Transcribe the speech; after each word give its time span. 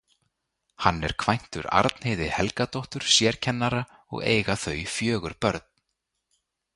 Hann 0.85 1.01
er 1.09 1.13
kvæntur 1.23 1.67
Arnheiði 1.79 2.29
Helgadóttur 2.37 3.05
sérkennara 3.17 3.83
og 4.17 4.25
eiga 4.33 4.57
þau 4.65 4.75
fjögur 4.95 5.37
börn. 5.45 5.63